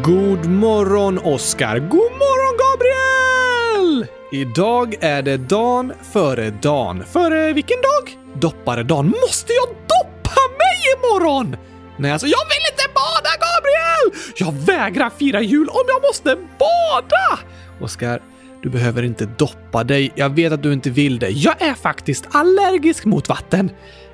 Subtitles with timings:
[0.00, 1.78] God morgon Oskar!
[1.78, 4.06] God morgon Gabriel!
[4.32, 7.04] Idag är det dan före dan.
[7.04, 8.18] Före vilken dag?
[8.40, 9.06] Dopparedan?
[9.06, 11.56] Måste jag doppa mig imorgon?
[11.96, 14.22] Nej, alltså jag vill inte bada Gabriel!
[14.36, 17.38] Jag vägrar fira jul om jag måste bada!
[17.80, 18.22] Oskar,
[18.62, 20.12] du behöver inte doppa dig.
[20.14, 21.28] Jag vet att du inte vill det.
[21.30, 23.70] Jag är faktiskt allergisk mot vatten.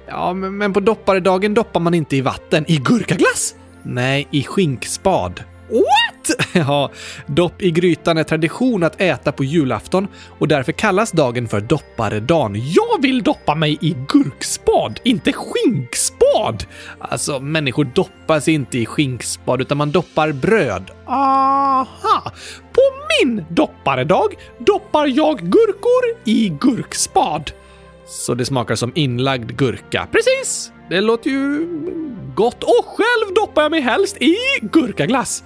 [0.06, 2.64] Ja, men på dopparedagen doppar man inte i vatten.
[2.68, 3.54] I gurkaglass?
[3.82, 5.42] Nej, i skinkspad.
[5.70, 6.48] What?
[6.52, 6.90] Ja,
[7.26, 12.54] dopp i grytan är tradition att äta på julafton och därför kallas dagen för dopparedagen.
[12.56, 16.64] Jag vill doppa mig i gurkspad, inte skinkspad!
[16.98, 20.90] Alltså, människor doppar sig inte i skinkspad utan man doppar bröd.
[21.06, 22.32] Aha!
[22.72, 22.82] På
[23.20, 27.50] min dopparedag doppar jag gurkor i gurkspad.
[28.06, 30.08] Så det smakar som inlagd gurka.
[30.12, 30.72] Precis!
[30.90, 31.66] Det låter ju
[32.34, 32.64] gott.
[32.64, 35.44] Och själv doppar jag mig helst i gurkaglass.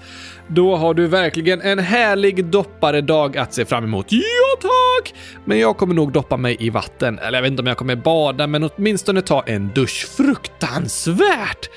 [0.48, 4.06] Då har du verkligen en härlig dopparedag att se fram emot.
[4.10, 5.14] Ja tack!
[5.44, 7.18] Men jag kommer nog doppa mig i vatten.
[7.18, 10.06] Eller jag vet inte om jag kommer bada, men åtminstone ta en dusch.
[10.16, 11.70] Fruktansvärt!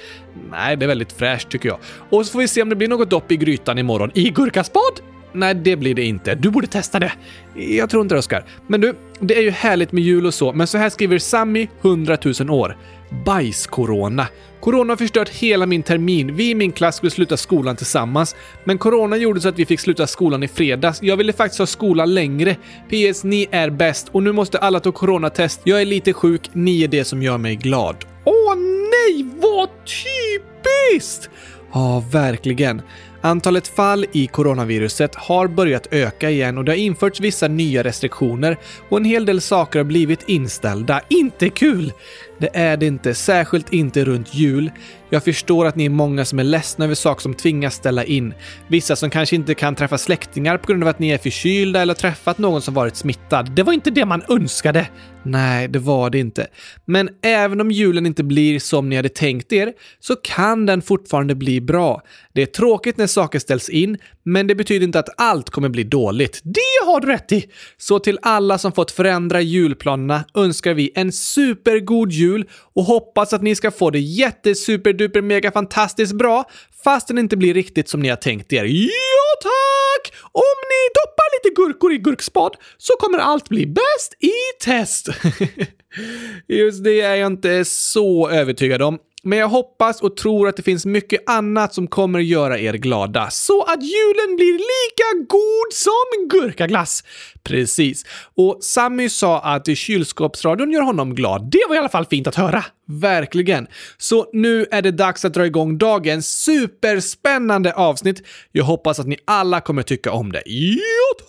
[0.52, 1.78] Nej, det är väldigt fräscht tycker jag.
[2.10, 4.12] Och så får vi se om det blir något dopp i grytan imorgon.
[4.14, 5.00] I gurkaspad?
[5.34, 6.36] Nej, det blir det inte.
[6.36, 7.12] Du borde testa det.
[7.56, 8.46] Jag tror inte det, Oskar.
[8.68, 11.68] Men du, det är ju härligt med jul och så, men så här skriver Sammy,
[11.82, 12.78] 100 000 år.
[13.10, 14.28] Bajs-corona.
[14.60, 16.36] Corona har förstört hela min termin.
[16.36, 19.80] Vi i min klass skulle sluta skolan tillsammans, men corona gjorde så att vi fick
[19.80, 21.04] sluta skolan i fredags.
[21.04, 22.56] Jag ville faktiskt ha skolan längre.
[22.90, 25.62] PS, ni är bäst och nu måste alla ta coronatest.
[25.64, 27.96] Jag är lite sjuk, ni är det som gör mig glad.
[28.24, 28.56] Åh
[28.92, 31.30] nej, vad typiskt!
[31.74, 32.82] Ja, verkligen.
[33.26, 38.58] Antalet fall i coronaviruset har börjat öka igen och det har införts vissa nya restriktioner
[38.90, 41.02] och en hel del saker har blivit inställda.
[41.10, 41.94] Inte kul!
[42.38, 44.72] Det är det inte, särskilt inte runt jul.
[45.10, 48.34] Jag förstår att ni är många som är ledsna över saker som tvingas ställa in.
[48.68, 51.94] Vissa som kanske inte kan träffa släktingar på grund av att ni är förkylda eller
[51.94, 53.52] träffat någon som varit smittad.
[53.56, 54.88] Det var inte det man önskade.
[55.24, 56.48] Nej, det var det inte.
[56.86, 61.36] Men även om julen inte blir som ni hade tänkt er så kan den fortfarande
[61.36, 62.02] bli bra.
[62.34, 65.84] Det är tråkigt när saker ställs in, men det betyder inte att allt kommer bli
[65.84, 66.42] dåligt.
[66.44, 67.46] Det har du rätt i!
[67.78, 73.42] Så till alla som fått förändra julplanerna önskar vi en supergod jul och hoppas att
[73.42, 76.44] ni ska få det jättesuper superduper mega fantastiskt bra
[76.84, 78.66] fast den inte blir riktigt som ni har tänkt er.
[78.66, 80.14] Ja tack!
[80.32, 85.08] Om ni doppar lite gurkor i gurkspad så kommer allt bli bäst i test.
[86.48, 89.00] Just det är jag inte så övertygad om.
[89.26, 93.30] Men jag hoppas och tror att det finns mycket annat som kommer göra er glada,
[93.30, 97.04] så att julen blir lika god som gurkaglass.
[97.44, 98.06] Precis.
[98.36, 101.50] Och Sammy sa att kylskåpsradion gör honom glad.
[101.52, 102.66] Det var i alla fall fint att höra.
[102.88, 103.68] Verkligen.
[103.98, 108.24] Så nu är det dags att dra igång dagens superspännande avsnitt.
[108.52, 110.44] Jag hoppas att ni alla kommer tycka om det.
[110.46, 111.26] Ja,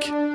[0.00, 0.31] tack!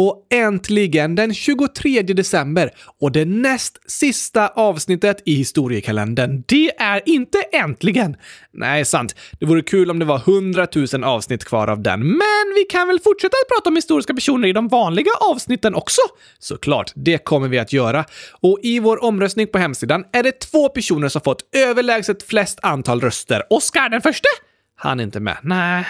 [0.00, 6.44] Och äntligen den 23 december och det näst sista avsnittet i historiekalendern.
[6.48, 8.16] Det är inte äntligen!
[8.52, 9.14] Nej, sant.
[9.40, 12.88] Det vore kul om det var 100 000 avsnitt kvar av den, men vi kan
[12.88, 16.02] väl fortsätta att prata om historiska personer i de vanliga avsnitten också?
[16.38, 18.04] Såklart, det kommer vi att göra.
[18.40, 23.00] Och i vår omröstning på hemsidan är det två personer som fått överlägset flest antal
[23.00, 23.42] röster.
[23.50, 24.28] Oscar den förste!
[24.82, 25.36] Han är inte med.
[25.42, 25.84] Nej.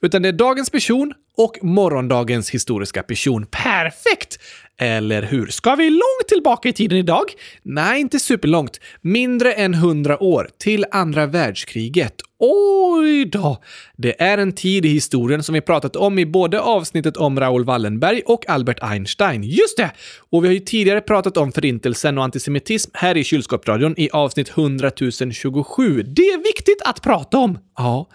[0.00, 3.46] Utan det är dagens person och morgondagens historiska person.
[3.46, 4.38] Perfekt!
[4.82, 5.46] Eller hur?
[5.46, 7.24] Ska vi långt tillbaka i tiden idag?
[7.62, 8.80] Nej, inte superlångt.
[9.00, 12.14] Mindre än hundra år, till andra världskriget.
[12.38, 13.62] Oj då!
[13.96, 17.64] Det är en tid i historien som vi pratat om i både avsnittet om Raoul
[17.64, 19.42] Wallenberg och Albert Einstein.
[19.42, 19.90] Just det!
[20.30, 24.50] Och vi har ju tidigare pratat om förintelsen och antisemitism här i Kylskåpsradion i avsnitt
[24.58, 24.90] 100
[25.32, 26.02] 027.
[26.02, 27.58] Det är viktigt att prata om!
[27.76, 28.08] Ja.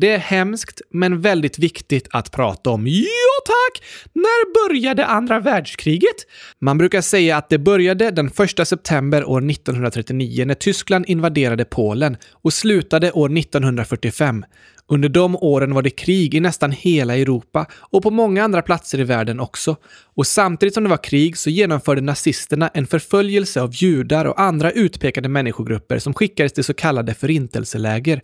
[0.00, 2.86] Det är hemskt, men väldigt viktigt att prata om.
[2.86, 3.04] Ja,
[3.46, 3.82] tack!
[4.12, 6.16] När började andra världskriget?
[6.60, 12.16] Man brukar säga att det började den 1 september år 1939 när Tyskland invaderade Polen
[12.32, 14.44] och slutade år 1945.
[14.92, 19.00] Under de åren var det krig i nästan hela Europa och på många andra platser
[19.00, 19.76] i världen också.
[20.14, 24.70] Och samtidigt som det var krig så genomförde nazisterna en förföljelse av judar och andra
[24.70, 28.20] utpekade människogrupper som skickades till så kallade förintelseläger.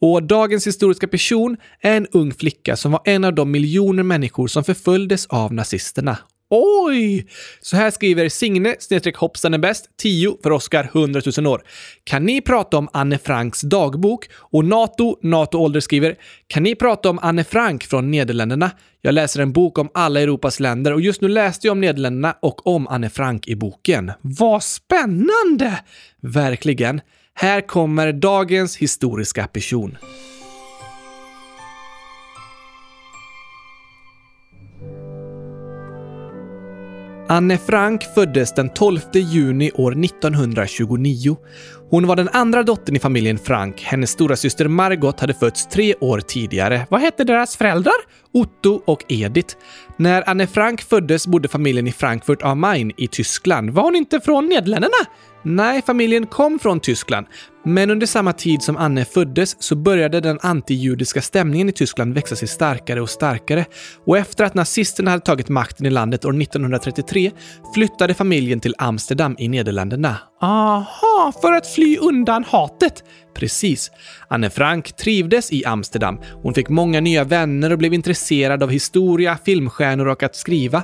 [0.00, 4.46] Och dagens historiska person är en ung flicka som var en av de miljoner människor
[4.46, 6.18] som förföljdes av nazisterna.
[6.54, 7.26] Oj!
[7.60, 8.76] Så här skriver Signe
[9.16, 11.62] Hoppsan är bäst, 10 för Oskar, 100 000 år.
[12.04, 14.28] Kan ni prata om Anne Franks dagbok?
[14.34, 16.16] Och Nato, Nato Ålder skriver
[16.46, 18.70] Kan ni prata om Anne Frank från Nederländerna?
[19.00, 22.36] Jag läser en bok om alla Europas länder och just nu läste jag om Nederländerna
[22.42, 24.12] och om Anne Frank i boken.
[24.20, 25.80] Vad spännande!
[26.20, 27.00] Verkligen.
[27.34, 29.98] Här kommer dagens historiska person.
[37.32, 41.36] Anne Frank föddes den 12 juni år 1929.
[41.90, 43.82] Hon var den andra dottern i familjen Frank.
[43.82, 46.86] Hennes stora syster Margot hade fötts tre år tidigare.
[46.90, 47.94] Vad hette deras föräldrar?
[48.32, 49.54] Otto och Edith.
[49.96, 53.70] När Anne Frank föddes bodde familjen i Frankfurt am Main i Tyskland.
[53.70, 55.06] Var hon inte från Nederländerna?
[55.44, 57.26] Nej, familjen kom från Tyskland,
[57.64, 62.36] men under samma tid som Anne föddes så började den antijudiska stämningen i Tyskland växa
[62.36, 63.64] sig starkare och starkare.
[64.06, 67.30] Och efter att nazisterna hade tagit makten i landet år 1933
[67.74, 70.16] flyttade familjen till Amsterdam i Nederländerna.
[70.40, 73.04] Aha, för att fly undan hatet!
[73.34, 73.90] Precis.
[74.28, 76.18] Anne Frank trivdes i Amsterdam.
[76.42, 80.82] Hon fick många nya vänner och blev intresserad av historia, filmstjärnor och att skriva.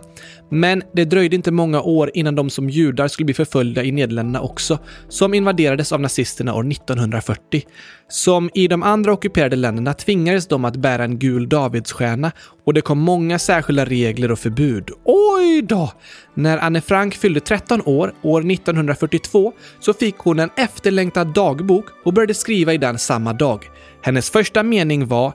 [0.51, 4.41] Men det dröjde inte många år innan de som judar skulle bli förföljda i Nederländerna
[4.41, 4.79] också,
[5.09, 7.63] som invaderades av nazisterna år 1940.
[8.09, 12.33] Som i de andra ockuperade länderna tvingades de att bära en gul davidsstjärna
[12.65, 14.91] och det kom många särskilda regler och förbud.
[15.05, 15.93] Oj då!
[16.39, 22.13] När Anne Frank fyllde 13 år, år 1942, så fick hon en efterlängtad dagbok och
[22.13, 23.71] började skriva i den samma dag.
[24.03, 25.33] Hennes första mening var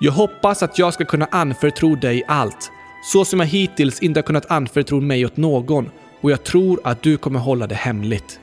[0.00, 2.70] “Jag hoppas att jag ska kunna anförtro dig allt,
[3.12, 5.90] så som jag hittills inte har kunnat anförtro mig åt någon
[6.20, 8.40] och jag tror att du kommer hålla det hemligt.”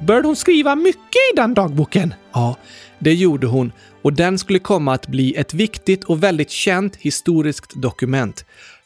[0.00, 2.14] Började hon skriva mycket i den dagboken?
[2.32, 2.56] Ja,
[2.98, 3.72] det gjorde hon
[4.02, 8.44] och den skulle komma att bli ett viktigt och väldigt känt historiskt dokument.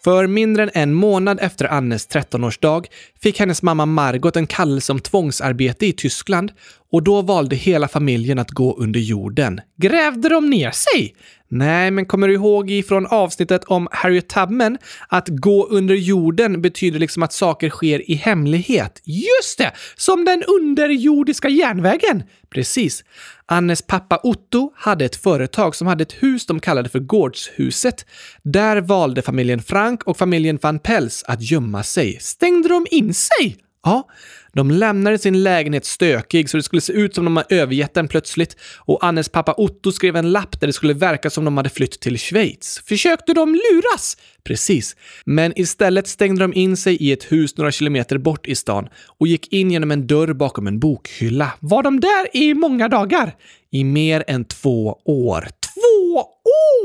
[0.08, 2.84] För mindre än en månad efter Annes 13-årsdag
[3.22, 6.52] fick hennes mamma Margot en kallelse om tvångsarbete i Tyskland
[6.92, 9.60] och då valde hela familjen att gå under jorden.
[9.76, 11.14] Grävde de ner sig?
[11.50, 16.98] Nej, men kommer du ihåg ifrån avsnittet om Harriet Tubman att gå under jorden betyder
[16.98, 19.02] liksom att saker sker i hemlighet?
[19.04, 19.72] Just det!
[19.96, 22.22] Som den underjordiska järnvägen!
[22.50, 23.04] Precis.
[23.46, 28.06] Annes pappa Otto hade ett företag som hade ett hus de kallade för Gårdshuset.
[28.42, 32.18] Där valde familjen Frank och familjen van Pels att gömma sig.
[32.20, 33.56] Stängde de in sig?
[33.82, 34.08] Ja,
[34.52, 38.08] de lämnade sin lägenhet stökig så det skulle se ut som de hade övergett den
[38.08, 41.68] plötsligt och Annes pappa Otto skrev en lapp där det skulle verka som de hade
[41.68, 42.82] flytt till Schweiz.
[42.86, 44.16] Försökte de luras?
[44.44, 44.96] Precis.
[45.24, 48.88] Men istället stängde de in sig i ett hus några kilometer bort i stan
[49.18, 51.52] och gick in genom en dörr bakom en bokhylla.
[51.60, 53.34] Var de där i många dagar?
[53.70, 55.48] I mer än två år.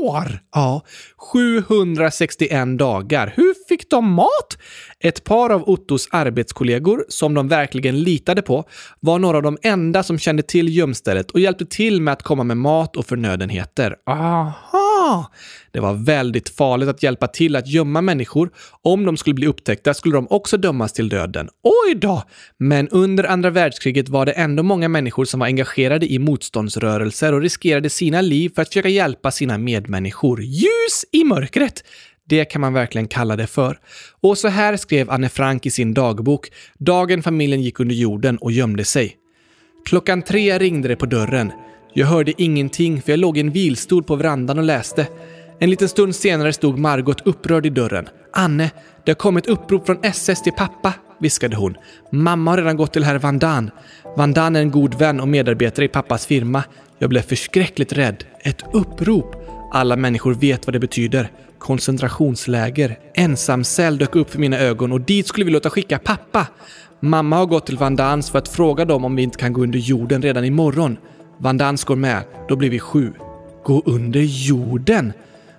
[0.04, 0.38] År!
[0.52, 0.82] Ja,
[1.32, 3.32] 761 dagar.
[3.36, 4.58] Hur fick de mat?
[5.00, 8.64] Ett par av Ottos arbetskollegor, som de verkligen litade på,
[9.00, 12.44] var några av de enda som kände till gömstället och hjälpte till med att komma
[12.44, 13.96] med mat och förnödenheter.
[14.06, 14.83] Aha!
[15.70, 18.50] Det var väldigt farligt att hjälpa till att gömma människor.
[18.82, 21.48] Om de skulle bli upptäckta skulle de också dömas till döden.
[21.62, 22.22] Oj då!
[22.58, 27.40] Men under andra världskriget var det ändå många människor som var engagerade i motståndsrörelser och
[27.40, 30.42] riskerade sina liv för att försöka hjälpa sina medmänniskor.
[30.42, 31.84] Ljus i mörkret!
[32.28, 33.78] Det kan man verkligen kalla det för.
[34.20, 38.52] Och så här skrev Anne Frank i sin dagbok, dagen familjen gick under jorden och
[38.52, 39.16] gömde sig.
[39.84, 41.52] Klockan tre ringde det på dörren.
[41.96, 45.06] Jag hörde ingenting för jag låg i en vilstol på verandan och läste.
[45.58, 48.08] En liten stund senare stod Margot upprörd i dörren.
[48.32, 48.70] Anne,
[49.04, 51.76] det har kommit upprop från SS till pappa, viskade hon.
[52.10, 53.70] Mamma har redan gått till herr Vandan.
[54.16, 56.62] Vandan är en god vän och medarbetare i pappas firma.
[56.98, 58.24] Jag blev förskräckligt rädd.
[58.40, 59.36] Ett upprop!
[59.72, 61.30] Alla människor vet vad det betyder.
[61.58, 62.98] Koncentrationsläger.
[63.14, 66.46] Ensamcell dök upp för mina ögon och dit skulle vi låta skicka pappa.
[67.00, 69.78] Mamma har gått till Vandans för att fråga dem om vi inte kan gå under
[69.78, 70.96] jorden redan imorgon.
[71.38, 72.22] Vandans går med.
[72.48, 73.12] Då blir vi sju.
[73.64, 75.12] Gå under jorden?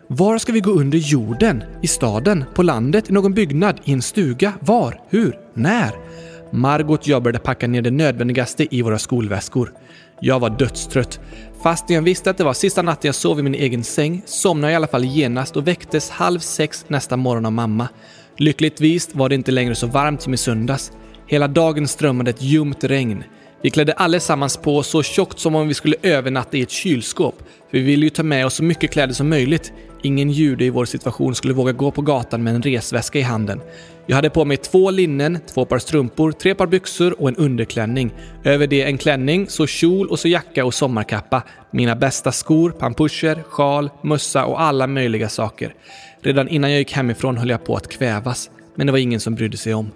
[0.07, 1.63] Var ska vi gå under jorden?
[1.81, 2.43] I staden?
[2.53, 3.09] På landet?
[3.09, 3.79] I någon byggnad?
[3.83, 4.53] I en stuga?
[4.59, 5.01] Var?
[5.09, 5.35] Hur?
[5.53, 5.91] När?
[6.51, 9.73] Margot och jag började packa ner det nödvändigaste i våra skolväskor.
[10.19, 11.19] Jag var dödstrött.
[11.63, 14.73] Fast jag visste att det var sista natten jag sov i min egen säng somnade
[14.73, 17.87] jag i alla fall genast och väcktes halv sex nästa morgon av mamma.
[18.37, 20.91] Lyckligtvis var det inte längre så varmt som i söndags.
[21.27, 23.23] Hela dagen strömmade ett ljumt regn.
[23.65, 27.35] Vi klädde allesammans på så tjockt som om vi skulle övernatta i ett kylskåp.
[27.39, 29.73] För vi ville ju ta med oss så mycket kläder som möjligt.
[30.01, 33.61] Ingen jude i vår situation skulle våga gå på gatan med en resväska i handen.
[34.05, 38.13] Jag hade på mig två linnen, två par strumpor, tre par byxor och en underklänning.
[38.43, 41.43] Över det en klänning, så kjol och så jacka och sommarkappa.
[41.71, 45.73] Mina bästa skor, pampuscher, sjal, mössa och alla möjliga saker.
[46.21, 49.35] Redan innan jag gick hemifrån höll jag på att kvävas, men det var ingen som
[49.35, 49.91] brydde sig om.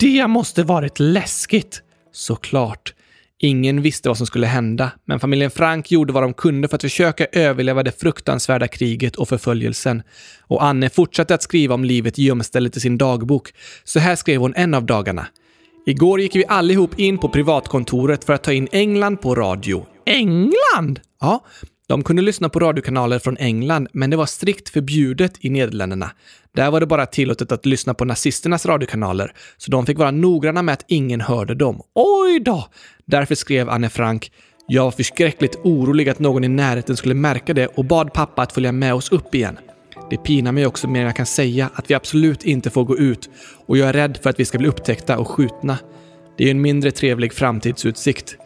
[0.00, 1.82] Det måste varit läskigt!
[2.12, 2.94] Såklart.
[3.38, 6.82] Ingen visste vad som skulle hända, men familjen Frank gjorde vad de kunde för att
[6.82, 10.02] försöka överleva det fruktansvärda kriget och förföljelsen.
[10.40, 13.52] Och Anne fortsatte att skriva om livet i gömstället i sin dagbok.
[13.84, 15.26] Så här skrev hon en av dagarna.
[15.86, 19.86] Igår gick vi allihop in på privatkontoret för att ta in England på radio.
[20.06, 21.00] England?
[21.20, 21.44] Ja,
[21.92, 26.10] de kunde lyssna på radiokanaler från England, men det var strikt förbjudet i Nederländerna.
[26.56, 30.62] Där var det bara tillåtet att lyssna på nazisternas radiokanaler, så de fick vara noggranna
[30.62, 31.80] med att ingen hörde dem.
[31.94, 32.66] Oj då!
[33.06, 34.32] Därför skrev Anne Frank
[34.68, 38.52] jag var förskräckligt orolig att någon i närheten skulle märka det och bad pappa att
[38.52, 39.58] följa med oss upp igen.
[40.10, 42.98] Det pinar mig också mer än jag kan säga att vi absolut inte får gå
[42.98, 43.30] ut
[43.66, 45.78] och jag är rädd för att vi ska bli upptäckta och skjutna.
[46.38, 48.36] Det är en mindre trevlig framtidsutsikt.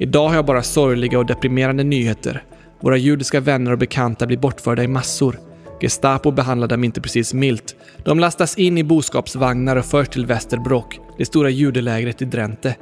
[0.00, 2.44] Idag har jag bara sorgliga och deprimerande nyheter.
[2.84, 5.38] Våra judiska vänner och bekanta blir bortförda i massor.
[5.80, 7.76] Gestapo behandlar dem inte precis milt.
[8.04, 12.76] De lastas in i boskapsvagnar och förs till Västerbrock, det stora judelägret i Drente.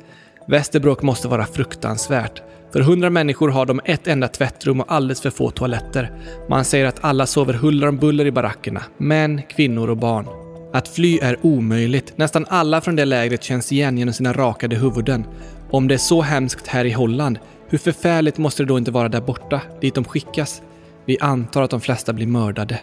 [0.48, 2.42] Västerbrock måste vara fruktansvärt.
[2.72, 6.12] För hundra människor har de ett enda tvättrum och alldeles för få toaletter.
[6.48, 8.82] Man säger att alla sover huller om buller i barackerna.
[8.98, 10.26] Män, kvinnor och barn.
[10.72, 12.12] Att fly är omöjligt.
[12.16, 15.24] Nästan alla från det lägret känns igen genom sina rakade huvuden.
[15.70, 17.38] Om det är så hemskt här i Holland,
[17.72, 20.62] hur förfärligt måste det då inte vara där borta, dit de skickas?
[21.04, 22.80] Vi antar att de flesta blir mördade.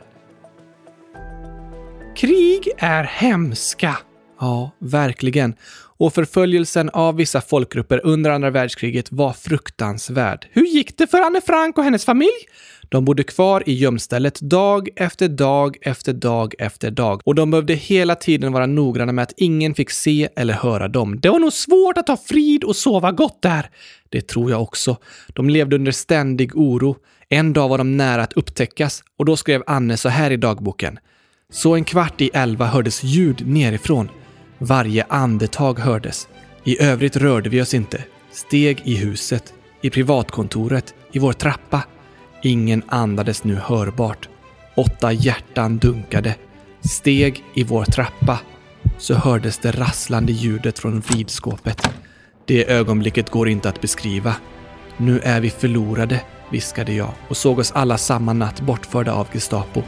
[2.15, 3.98] Krig är hemska.
[4.39, 5.55] Ja, verkligen.
[6.00, 10.48] Och förföljelsen av vissa folkgrupper under andra världskriget var fruktansvärd.
[10.51, 12.46] Hur gick det för Anne Frank och hennes familj?
[12.89, 17.74] De bodde kvar i gömstället dag efter dag efter dag efter dag och de behövde
[17.74, 21.20] hela tiden vara noggranna med att ingen fick se eller höra dem.
[21.20, 23.70] Det var nog svårt att ha frid och sova gott där.
[24.10, 24.98] Det tror jag också.
[25.27, 26.96] De levde under ständig oro.
[27.29, 31.00] En dag var de nära att upptäckas och då skrev Anne så här i dagboken.
[31.51, 34.10] Så en kvart i elva hördes ljud nerifrån.
[34.61, 36.27] Varje andetag hördes.
[36.63, 38.03] I övrigt rörde vi oss inte.
[38.31, 41.83] Steg i huset, i privatkontoret, i vår trappa.
[42.43, 44.29] Ingen andades nu hörbart.
[44.75, 46.35] Åtta hjärtan dunkade.
[46.81, 48.39] Steg i vår trappa.
[48.97, 51.89] Så hördes det rasslande ljudet från vridskåpet.
[52.45, 54.35] Det ögonblicket går inte att beskriva.
[54.97, 59.83] Nu är vi förlorade, viskade jag och såg oss alla samma natt bortförda av Gestapo.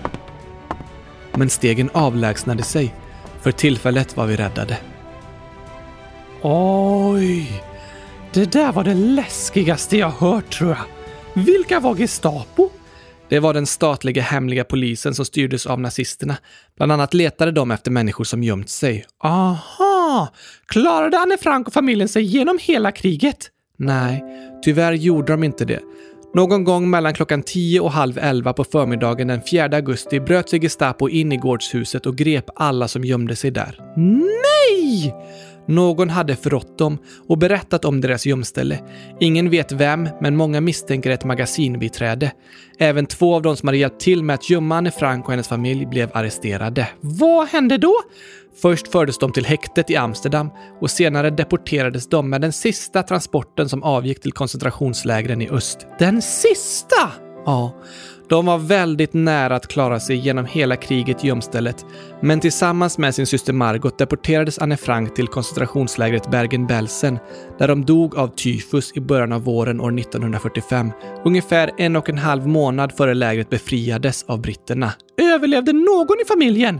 [1.36, 2.94] Men stegen avlägsnade sig.
[3.44, 4.78] För tillfället var vi räddade.
[6.42, 7.64] Oj!
[8.34, 11.44] Det där var det läskigaste jag hört tror jag.
[11.44, 12.70] Vilka var Gestapo?
[13.30, 16.38] Det var den statliga hemliga polisen som styrdes av nazisterna.
[16.78, 19.06] Bland annat letade de efter människor som gömt sig.
[19.24, 20.34] Aha!
[20.66, 23.50] Klarade Anne Frank och familjen sig genom hela kriget?
[23.78, 24.24] Nej,
[24.64, 25.80] tyvärr gjorde de inte det.
[26.34, 30.60] Någon gång mellan klockan 10 och halv 11 på förmiddagen den 4 augusti bröt sig
[30.60, 33.80] Gestapo in i gårdshuset och grep alla som gömde sig där.
[33.98, 35.16] Nej!
[35.68, 38.80] Någon hade förrått dem och berättat om deras gömställe.
[39.20, 42.32] Ingen vet vem, men många misstänker ett magasinbiträde.
[42.78, 45.48] Även två av dem som hade hjälpt till med att gömma Anne Frank och hennes
[45.48, 46.88] familj blev arresterade.
[47.02, 47.94] Vad hände då?
[48.62, 50.50] Först fördes de till häktet i Amsterdam
[50.80, 55.88] och senare deporterades de med den sista transporten som avgick till koncentrationslägren i öst.
[56.00, 57.12] Den sista?
[57.46, 57.74] Ja.
[58.30, 61.86] De var väldigt nära att klara sig genom hela kriget i gömstället,
[62.22, 67.20] men tillsammans med sin syster Margot deporterades Anne Frank till koncentrationslägret Bergen-Belsen,
[67.58, 70.92] där de dog av tyfus i början av våren år 1945,
[71.26, 74.94] ungefär en och en halv månad före lägret befriades av britterna.
[75.22, 76.80] Överlevde någon i familjen?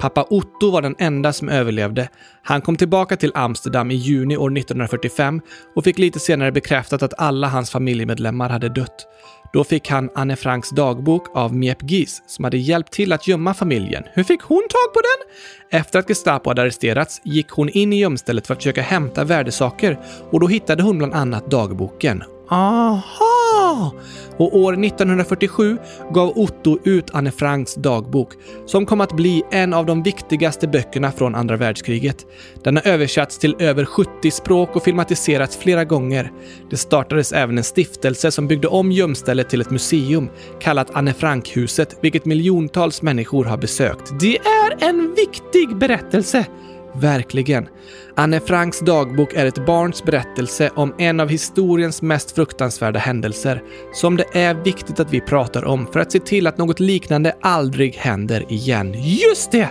[0.00, 2.08] Pappa Otto var den enda som överlevde.
[2.42, 5.40] Han kom tillbaka till Amsterdam i juni år 1945
[5.74, 9.06] och fick lite senare bekräftat att alla hans familjemedlemmar hade dött.
[9.52, 13.54] Då fick han Anne Franks dagbok av Miep Gies som hade hjälpt till att gömma
[13.54, 14.04] familjen.
[14.12, 15.80] Hur fick hon tag på den?
[15.80, 19.98] Efter att Gestapo hade arresterats gick hon in i gömstället för att försöka hämta värdesaker
[20.30, 22.22] och då hittade hon bland annat dagboken.
[22.50, 23.92] Aha!
[24.36, 25.78] Och år 1947
[26.14, 28.32] gav Otto ut Anne Franks dagbok,
[28.66, 32.26] som kom att bli en av de viktigaste böckerna från andra världskriget.
[32.64, 36.32] Den har översatts till över 70 språk och filmatiserats flera gånger.
[36.70, 40.28] Det startades även en stiftelse som byggde om gömstället till ett museum,
[40.60, 44.12] kallat Anne Frank-huset, vilket miljontals människor har besökt.
[44.20, 46.46] Det är en viktig berättelse!
[46.94, 47.68] Verkligen.
[48.14, 54.16] Anne Franks dagbok är ett barns berättelse om en av historiens mest fruktansvärda händelser som
[54.16, 57.94] det är viktigt att vi pratar om för att se till att något liknande aldrig
[57.94, 58.94] händer igen.
[59.02, 59.68] Just det!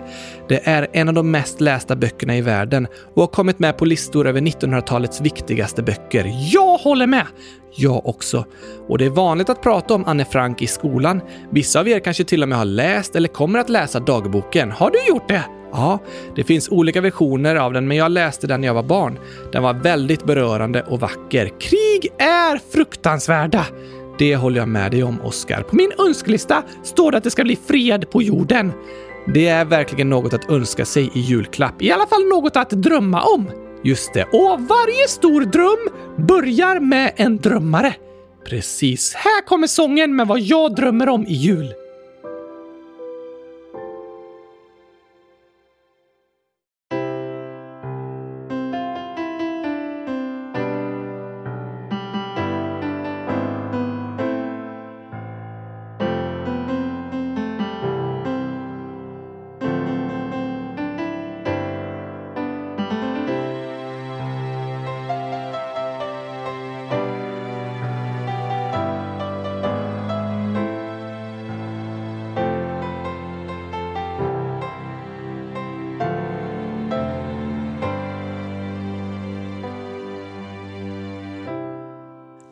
[0.48, 3.86] Det är en av de mest lästa böckerna i världen och har kommit med på
[3.86, 6.32] listor över 1900-talets viktigaste böcker.
[6.54, 7.26] Jag håller med!
[7.76, 8.46] Jag också.
[8.88, 11.22] Och det är vanligt att prata om Anne Frank i skolan.
[11.52, 14.72] Vissa av er kanske till och med har läst eller kommer att läsa dagboken.
[14.72, 15.59] Har du gjort det?
[15.72, 16.00] Ja,
[16.36, 19.20] det finns olika versioner av den, men jag läste den när jag var barn.
[19.52, 21.52] Den var väldigt berörande och vacker.
[21.60, 23.66] Krig är fruktansvärda!
[24.20, 25.62] Det håller jag med dig om, Oscar.
[25.62, 28.72] På min önskelista står det att det ska bli fred på jorden.
[29.34, 31.82] Det är verkligen något att önska sig i julklapp.
[31.82, 33.52] I alla fall något att drömma om.
[33.84, 34.24] Just det.
[34.24, 35.90] Och varje stor dröm
[36.28, 37.94] börjar med en drömmare.
[38.46, 39.14] Precis.
[39.14, 41.74] Här kommer sången med vad jag drömmer om i jul.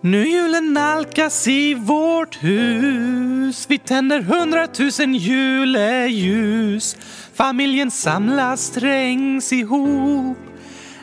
[0.07, 3.65] Nu julen nalkas i vårt hus.
[3.69, 6.95] Vi tänder hundratusen juleljus.
[7.33, 10.37] Familjen samlas, trängs ihop.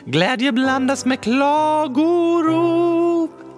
[0.05, 2.11] Glädje blandas med klagorop.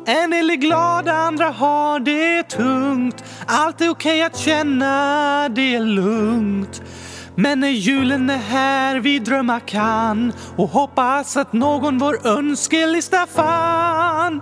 [0.05, 3.23] En del är glada, andra har det tungt.
[3.45, 6.81] Allt är okej att känna, det är lugnt.
[7.35, 14.41] Men när julen är här vi drömma kan och hoppas att någon vår önskelista fann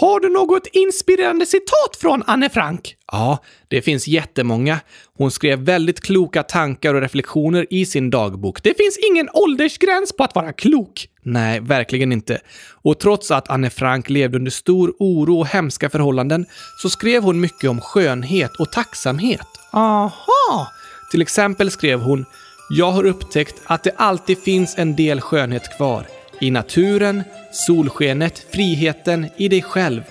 [0.00, 2.96] Har du något inspirerande citat från Anne Frank?
[3.12, 4.80] Ja, det finns jättemånga.
[5.16, 8.62] Hon skrev väldigt kloka tankar och reflektioner i sin dagbok.
[8.62, 11.08] Det finns ingen åldersgräns på att vara klok.
[11.22, 12.40] Nej, verkligen inte.
[12.82, 16.46] Och trots att Anne Frank levde under stor oro och hemska förhållanden
[16.82, 19.46] så skrev hon mycket om skönhet och tacksamhet.
[19.72, 20.68] Aha!
[21.10, 22.24] Till exempel skrev hon
[22.70, 26.06] “Jag har upptäckt att det alltid finns en del skönhet kvar.
[26.40, 30.02] I naturen, solskenet, friheten, i dig själv.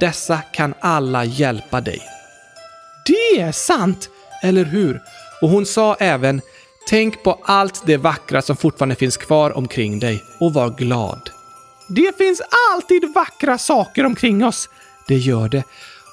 [0.00, 2.02] Dessa kan alla hjälpa dig.”
[3.06, 4.08] Det är sant!
[4.42, 5.02] Eller hur?
[5.42, 6.40] Och hon sa även
[6.88, 11.30] Tänk på allt det vackra som fortfarande finns kvar omkring dig och var glad.
[11.88, 14.68] Det finns alltid vackra saker omkring oss.
[15.08, 15.64] Det gör det.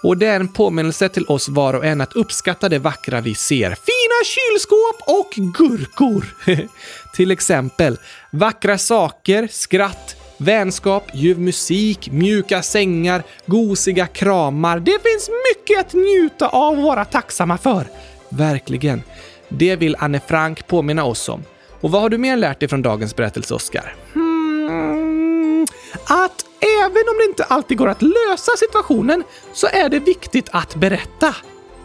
[0.04, 3.36] Och det är en påminnelse till oss var och en att uppskatta det vackra vi
[3.36, 3.70] ser.
[3.70, 6.26] Fina kylskåp och gurkor!
[7.14, 7.98] till exempel
[8.32, 14.80] vackra saker, skratt, vänskap, ljuv musik, mjuka sängar, gosiga kramar.
[14.80, 17.88] Det finns mycket att njuta av och vara tacksamma för.
[18.30, 19.04] Verkligen.
[19.50, 21.44] Det vill Anne Frank påminna oss om.
[21.82, 23.96] Och vad har du mer lärt dig från dagens berättelse, Oskar?
[24.14, 25.68] Hmm,
[26.08, 26.46] att
[26.82, 29.24] även om det inte alltid går att lösa situationen
[29.54, 31.36] så är det viktigt att berätta.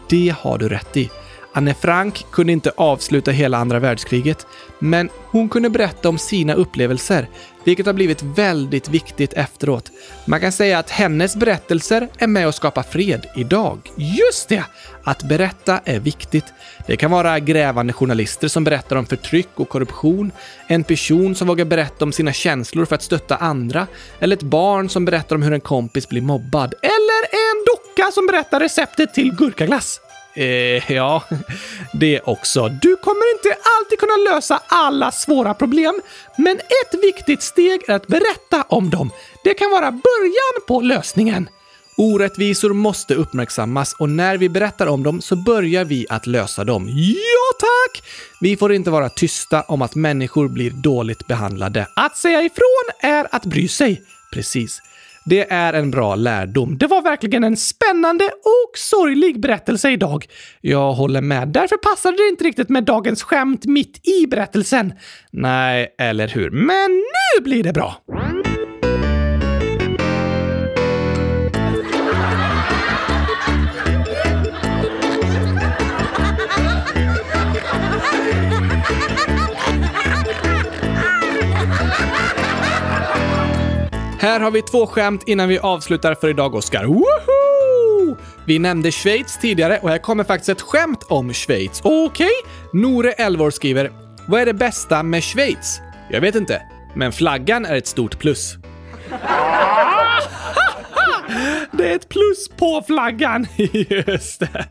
[0.09, 1.09] Det har du rätt i.
[1.53, 4.47] Anne Frank kunde inte avsluta hela andra världskriget,
[4.79, 7.27] men hon kunde berätta om sina upplevelser,
[7.63, 9.91] vilket har blivit väldigt viktigt efteråt.
[10.25, 13.91] Man kan säga att hennes berättelser är med och skapar fred idag.
[13.95, 14.63] Just det!
[15.03, 16.45] Att berätta är viktigt.
[16.87, 20.31] Det kan vara grävande journalister som berättar om förtryck och korruption,
[20.67, 23.87] en person som vågar berätta om sina känslor för att stötta andra,
[24.19, 28.27] eller ett barn som berättar om hur en kompis blir mobbad, eller en docka som
[28.27, 30.01] berättar receptet till gurkaglass.
[30.33, 31.23] Eh, ja,
[31.93, 32.69] det också.
[32.81, 36.01] Du kommer inte alltid kunna lösa alla svåra problem,
[36.37, 39.11] men ett viktigt steg är att berätta om dem.
[39.43, 41.49] Det kan vara början på lösningen.
[41.97, 46.89] Orättvisor måste uppmärksammas och när vi berättar om dem så börjar vi att lösa dem.
[46.89, 48.03] Ja, tack!
[48.39, 51.87] Vi får inte vara tysta om att människor blir dåligt behandlade.
[51.95, 54.01] Att säga ifrån är att bry sig.
[54.31, 54.81] Precis.
[55.25, 56.77] Det är en bra lärdom.
[56.77, 60.25] Det var verkligen en spännande och sorglig berättelse idag.
[60.61, 61.47] Jag håller med.
[61.47, 64.93] Därför passade det inte riktigt med dagens skämt mitt i berättelsen.
[65.31, 66.49] Nej, eller hur?
[66.49, 68.01] Men nu blir det bra!
[84.21, 86.85] Här har vi två skämt innan vi avslutar för idag, Oskar.
[86.85, 88.17] Woho!
[88.45, 91.81] Vi nämnde Schweiz tidigare och här kommer faktiskt ett skämt om Schweiz.
[91.83, 92.05] Okej?
[92.09, 92.81] Okay.
[92.81, 93.91] Nore, 11 år, skriver
[94.27, 95.79] “Vad är det bästa med Schweiz?”
[96.11, 96.61] Jag vet inte,
[96.95, 98.57] men flaggan är ett stort plus.
[101.71, 103.47] Det är ett plus på flaggan!
[104.07, 104.65] Just det.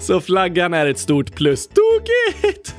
[0.00, 1.68] Så flaggan är ett stort plus.
[1.68, 2.74] Tokigt!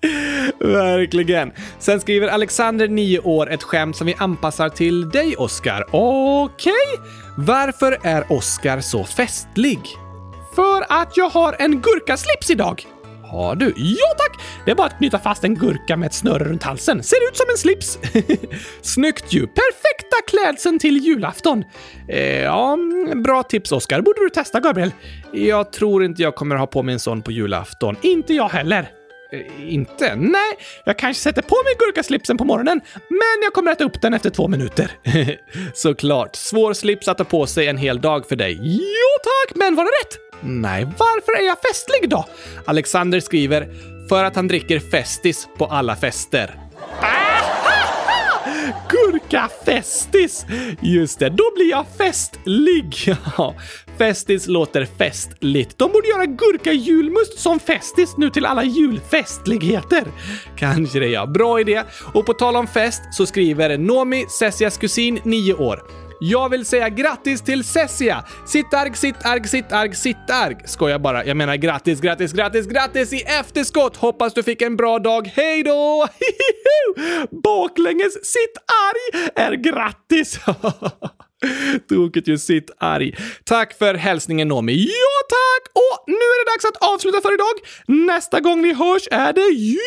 [0.60, 1.52] Verkligen.
[1.78, 5.84] Sen skriver Alexander, 9 år, ett skämt som vi anpassar till dig, Oscar.
[5.90, 6.72] Okej.
[6.72, 7.08] Okay.
[7.36, 9.80] Varför är Oscar så festlig?
[10.54, 12.86] För att jag har en gurkaslips idag.
[13.22, 13.74] Har du?
[13.76, 14.40] Ja tack!
[14.64, 17.02] Det är bara att knyta fast en gurka med ett snöre runt halsen.
[17.02, 17.98] Ser ut som en slips.
[18.82, 19.46] Snyggt ju!
[19.46, 21.64] Perfekta klädseln till julafton.
[22.08, 22.78] Eh, ja,
[23.24, 24.00] bra tips Oskar.
[24.00, 24.92] Borde du testa Gabriel?
[25.32, 27.96] Jag tror inte jag kommer ha på mig en sån på julafton.
[28.02, 28.95] Inte jag heller.
[29.32, 30.16] Eh, inte?
[30.16, 34.14] Nej, jag kanske sätter på mig gurkaslipsen på morgonen, men jag kommer äta upp den
[34.14, 34.90] efter två minuter.
[35.74, 36.36] Såklart.
[36.36, 38.58] Svår slips att ta på sig en hel dag för dig.
[38.62, 40.18] Jo tack, men var det rätt?
[40.42, 42.24] Nej, varför är jag festlig då?
[42.64, 43.68] Alexander skriver
[44.08, 46.65] “För att han dricker Festis på alla fester”.
[48.88, 50.46] Gurka-festis!
[50.80, 52.94] Just det, då blir jag festlig.
[53.38, 53.54] Ja,
[53.98, 55.78] festis låter festligt.
[55.78, 60.04] De borde göra gurka-julmust som festis nu till alla julfestligheter.
[60.56, 61.82] Kanske det ja, bra idé.
[62.14, 66.05] Och på tal om fest så skriver Nomi, Sessias kusin, 9 år.
[66.20, 68.24] Jag vill säga grattis till Cessia!
[68.46, 70.56] Sittarg, sittarg, sittarg, sittarg.
[70.64, 71.24] Skojar bara.
[71.24, 73.96] Jag menar grattis, grattis, grattis, grattis i efterskott!
[73.96, 75.26] Hoppas du fick en bra dag.
[75.34, 76.08] Hej då!
[77.42, 80.40] Baklänges sittarg är grattis!
[81.88, 83.16] Tokigt ju sitt arg.
[83.44, 84.72] Tack för hälsningen Nomi.
[84.72, 85.72] Ja tack!
[85.74, 87.54] Och nu är det dags att avsluta för idag.
[88.06, 89.86] Nästa gång vi hörs är det julafton!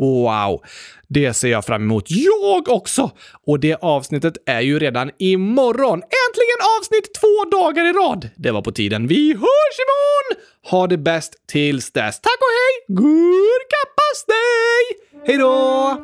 [0.00, 0.62] Wow!
[1.08, 2.04] Det ser jag fram emot.
[2.08, 3.10] Jag också!
[3.46, 5.98] Och det avsnittet är ju redan imorgon.
[5.98, 8.28] Äntligen avsnitt två dagar i rad!
[8.36, 9.06] Det var på tiden.
[9.06, 10.44] Vi hörs imorgon!
[10.70, 12.20] Ha det bäst tills dess.
[12.20, 12.96] Tack och hej!
[12.96, 14.38] Gurkapastej!
[15.26, 15.98] Hej då!